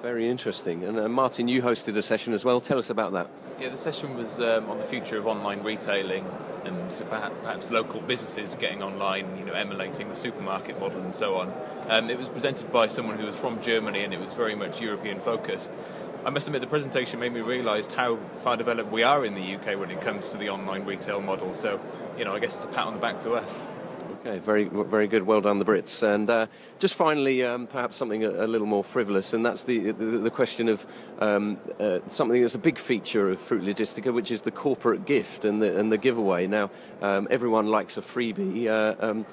Very 0.02 0.28
interesting. 0.28 0.84
And 0.84 1.00
uh, 1.00 1.08
Martyn, 1.08 1.48
you 1.48 1.62
hosted 1.62 1.96
a 1.96 2.02
session 2.02 2.34
as 2.34 2.44
well. 2.44 2.60
Tell 2.60 2.80
us 2.80 2.90
about 2.90 3.14
that. 3.14 3.30
Yeah, 3.60 3.70
the 3.70 3.78
session 3.78 4.18
was 4.18 4.40
um, 4.40 4.70
on 4.70 4.80
the 4.80 4.84
future 4.84 5.18
of 5.18 5.28
online 5.28 5.62
retailing 5.62 6.26
and 6.66 6.92
perhaps 7.10 7.70
local 7.70 8.02
businesses 8.02 8.56
getting 8.56 8.82
online, 8.82 9.38
you 9.38 9.46
know, 9.46 9.54
emulating 9.54 10.10
the 10.10 10.16
supermarket 10.16 10.80
model 10.80 11.02
and 11.02 11.14
so 11.14 11.36
on. 11.36 11.54
Um, 11.88 12.10
it 12.10 12.18
was 12.18 12.28
presented 12.28 12.72
by 12.72 12.88
someone 12.88 13.20
who 13.20 13.26
was 13.26 13.38
from 13.38 13.62
Germany 13.62 14.04
and 14.04 14.14
it 14.14 14.20
was 14.20 14.34
very 14.34 14.56
much 14.56 14.82
European 14.82 15.20
focused. 15.20 15.72
I 16.24 16.30
must 16.30 16.48
admit, 16.48 16.62
the 16.62 16.68
presentation 16.68 17.20
made 17.20 17.34
me 17.34 17.42
realise 17.42 17.92
how 17.92 18.18
far 18.36 18.56
developed 18.56 18.92
we 18.92 19.02
are 19.02 19.26
in 19.26 19.34
the 19.34 19.56
UK 19.56 19.80
when 19.80 19.90
it 19.90 20.02
comes 20.02 20.30
to 20.32 20.38
the 20.38 20.50
online 20.50 20.86
retail 20.86 21.20
model. 21.20 21.52
So, 21.52 21.80
you 22.16 22.26
know, 22.26 22.36
I 22.36 22.40
guess 22.40 22.54
it's 22.54 22.64
a 22.64 22.68
pat 22.68 22.86
on 22.86 22.94
the 22.94 23.00
back 23.00 23.20
to 23.22 23.32
us. 23.32 23.60
Okay, 24.24 24.38
very, 24.38 24.66
very 24.66 25.08
good. 25.08 25.24
Well 25.24 25.42
done, 25.42 25.58
the 25.58 25.66
Brits. 25.66 26.04
And 26.04 26.30
uh, 26.30 26.46
just 26.78 26.94
finally, 26.94 27.44
um, 27.44 27.66
perhaps 27.66 27.98
something 27.98 28.24
a, 28.24 28.30
a, 28.30 28.46
little 28.46 28.68
more 28.68 28.84
frivolous, 28.84 29.34
and 29.34 29.44
that's 29.44 29.64
the 29.64 29.94
the, 29.94 30.06
the 30.20 30.30
question 30.30 30.70
of 30.70 30.86
um, 31.18 31.58
uh, 31.80 32.02
something 32.06 32.40
that's 32.40 32.54
a 32.54 32.60
big 32.60 32.78
feature 32.78 33.32
of 33.32 33.40
Fruit 33.40 33.64
Logistica, 33.64 34.14
which 34.14 34.30
is 34.30 34.42
the 34.42 34.52
corporate 34.52 35.08
gift 35.08 35.44
and 35.44 35.60
the 35.60 35.80
and 35.80 35.92
the 35.92 35.98
giveaway. 35.98 36.46
Now, 36.46 36.70
um, 37.02 37.28
everyone 37.32 37.72
likes 37.72 37.98
a 37.98 38.02
freebie. 38.02 38.68
Uh, 38.68 38.96
um, 39.04 39.26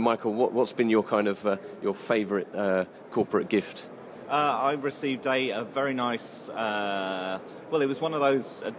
Michael, 0.00 0.34
what, 0.34 0.52
has 0.52 0.72
been 0.72 0.88
your 0.88 1.02
kind 1.02 1.26
of 1.26 1.44
uh, 1.44 1.56
your 1.82 1.94
favourite 1.94 2.54
uh, 2.54 2.84
corporate 3.10 3.48
gift? 3.48 3.88
Uh, 4.28 4.58
I 4.60 4.72
received 4.74 5.26
a, 5.26 5.50
a 5.50 5.64
very 5.64 5.94
nice. 5.94 6.50
Uh, 6.50 7.38
well, 7.70 7.80
it 7.80 7.86
was 7.86 8.00
one 8.00 8.12
of 8.12 8.20
those 8.20 8.62
uh, 8.62 8.72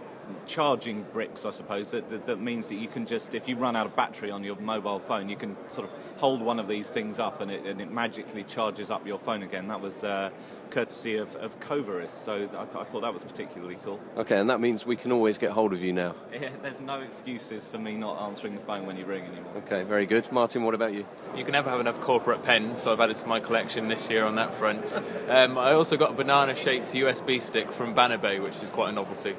charging 0.46 1.04
bricks, 1.12 1.44
I 1.44 1.50
suppose, 1.50 1.90
that, 1.90 2.08
that, 2.10 2.26
that, 2.26 2.40
means 2.40 2.68
that 2.68 2.76
you 2.76 2.86
can 2.86 3.04
just, 3.04 3.34
if 3.34 3.48
you 3.48 3.56
run 3.56 3.74
out 3.74 3.86
of 3.86 3.96
battery 3.96 4.30
on 4.30 4.44
your 4.44 4.54
mobile 4.56 5.00
phone, 5.00 5.28
you 5.28 5.36
can 5.36 5.56
sort 5.68 5.88
of 5.88 6.09
hold 6.20 6.42
one 6.42 6.60
of 6.60 6.68
these 6.68 6.90
things 6.90 7.18
up 7.18 7.40
and 7.40 7.50
it, 7.50 7.64
and 7.64 7.80
it 7.80 7.90
magically 7.90 8.44
charges 8.44 8.90
up 8.90 9.06
your 9.06 9.18
phone 9.18 9.42
again. 9.42 9.68
That 9.68 9.80
was 9.80 10.04
uh, 10.04 10.28
courtesy 10.70 11.16
of, 11.16 11.34
of 11.36 11.58
Coveris, 11.60 12.10
so 12.10 12.48
I, 12.54 12.62
I, 12.62 12.84
thought 12.84 13.00
that 13.00 13.14
was 13.14 13.24
particularly 13.24 13.78
cool. 13.82 13.98
Okay, 14.18 14.38
and 14.38 14.50
that 14.50 14.60
means 14.60 14.84
we 14.84 14.96
can 14.96 15.12
always 15.12 15.38
get 15.38 15.50
hold 15.50 15.72
of 15.72 15.82
you 15.82 15.92
now. 15.92 16.14
Yeah, 16.40 16.48
there's 16.62 16.80
no 16.80 17.00
excuses 17.00 17.68
for 17.68 17.76
me 17.76 17.96
not 17.96 18.18
answering 18.22 18.54
the 18.54 18.62
phone 18.62 18.86
when 18.86 18.96
you 18.96 19.04
ring 19.04 19.24
anymore. 19.24 19.52
Okay, 19.58 19.82
very 19.82 20.06
good. 20.06 20.30
Martyn, 20.32 20.62
what 20.62 20.74
about 20.74 20.94
you? 20.94 21.04
You 21.36 21.44
can 21.44 21.52
never 21.52 21.68
have 21.68 21.80
enough 21.80 22.00
corporate 22.00 22.42
pens, 22.42 22.80
so 22.80 22.92
I've 22.92 23.00
added 23.00 23.16
to 23.16 23.26
my 23.26 23.40
collection 23.40 23.88
this 23.88 24.08
year 24.08 24.24
on 24.24 24.36
that 24.36 24.54
front. 24.54 25.00
Um, 25.30 25.58
I 25.58 25.72
also 25.72 25.96
got 25.96 26.10
a 26.10 26.14
banana 26.14 26.56
shaped 26.56 26.88
USB 26.88 27.40
stick 27.40 27.70
from 27.70 27.94
Banner 27.94 28.18
Bay, 28.18 28.40
which 28.40 28.62
is 28.62 28.70
quite 28.70 28.88
a 28.88 28.92
novelty. 28.92 29.36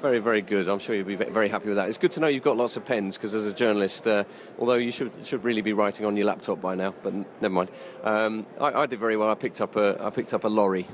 Very, 0.00 0.18
very 0.18 0.42
good. 0.42 0.68
I'm 0.68 0.78
sure 0.78 0.94
you'll 0.94 1.06
be 1.06 1.16
very 1.16 1.48
happy 1.48 1.68
with 1.68 1.76
that. 1.76 1.88
It's 1.88 1.96
good 1.96 2.12
to 2.12 2.20
know 2.20 2.26
you've 2.26 2.42
got 2.42 2.56
lots 2.56 2.76
of 2.76 2.84
pens 2.84 3.16
because, 3.16 3.34
as 3.34 3.46
a 3.46 3.52
journalist, 3.52 4.06
uh, 4.06 4.24
although 4.58 4.74
you 4.74 4.92
should 4.92 5.10
should 5.24 5.42
really 5.42 5.62
be 5.62 5.72
writing 5.72 6.04
on 6.04 6.16
your 6.16 6.26
laptop 6.26 6.60
by 6.60 6.74
now, 6.74 6.94
but 7.02 7.14
never 7.40 7.54
mind. 7.54 7.70
Um, 8.04 8.46
I, 8.60 8.82
I, 8.82 8.86
did 8.86 9.00
very 9.00 9.16
well. 9.16 9.30
I 9.30 9.34
picked 9.34 9.60
up 9.62 9.74
a 9.74 9.96
I 10.04 10.10
picked 10.10 10.34
up 10.34 10.44
a 10.44 10.48
lorry. 10.48 10.86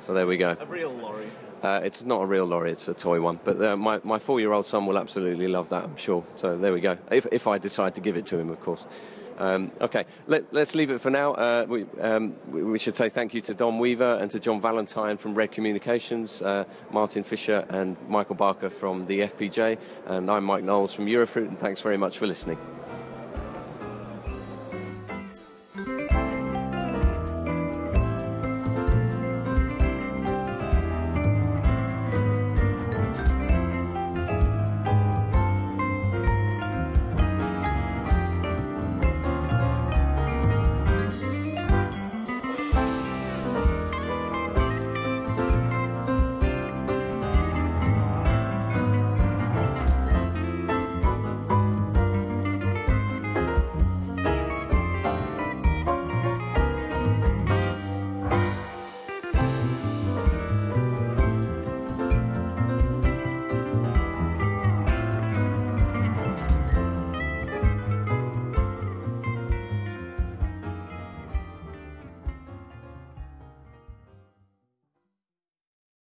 So 0.00 0.14
there 0.14 0.26
we 0.26 0.36
go. 0.36 0.56
A 0.58 0.66
real 0.66 0.92
lorry. 0.92 1.26
Uh, 1.62 1.80
it's 1.82 2.04
not 2.04 2.22
a 2.22 2.26
real 2.26 2.44
lorry; 2.44 2.70
it's 2.70 2.86
a 2.86 2.94
toy 2.94 3.20
one. 3.20 3.40
But 3.42 3.60
uh, 3.60 3.76
my 3.76 4.00
my 4.04 4.20
four 4.20 4.38
year 4.38 4.52
old 4.52 4.66
son 4.66 4.86
will 4.86 4.98
absolutely 4.98 5.48
love 5.48 5.70
that. 5.70 5.84
I'm 5.84 5.96
sure. 5.96 6.24
So 6.36 6.56
there 6.56 6.72
we 6.72 6.80
go. 6.80 6.98
If 7.10 7.26
if 7.32 7.48
I 7.48 7.58
decide 7.58 7.96
to 7.96 8.00
give 8.00 8.16
it 8.16 8.26
to 8.26 8.38
him, 8.38 8.50
of 8.50 8.60
course. 8.60 8.86
Um, 9.38 9.70
okay, 9.80 10.04
Let, 10.26 10.54
us 10.54 10.74
leave 10.74 10.90
it 10.90 11.00
for 11.00 11.10
now. 11.10 11.34
Uh, 11.34 11.66
we, 11.68 11.86
um, 12.00 12.34
we, 12.50 12.78
should 12.78 12.96
say 12.96 13.08
thank 13.08 13.34
you 13.34 13.40
to 13.42 13.54
Dom 13.54 13.78
Weaver 13.78 14.18
and 14.20 14.30
to 14.30 14.40
John 14.40 14.60
Valentine 14.60 15.18
from 15.18 15.34
Red 15.34 15.52
Communications, 15.52 16.40
uh, 16.40 16.64
Martyn 16.90 17.22
Fisher 17.22 17.66
and 17.68 17.96
Michael 18.08 18.34
Barker 18.34 18.70
from 18.70 19.06
the 19.06 19.20
FPJ, 19.20 19.78
and 20.06 20.30
I'm 20.30 20.44
Mike 20.44 20.64
Knowles 20.64 20.94
from 20.94 21.06
Eurofruit, 21.06 21.48
and 21.48 21.58
thanks 21.58 21.82
very 21.82 21.98
much 21.98 22.18
for 22.18 22.26
listening. 22.26 22.58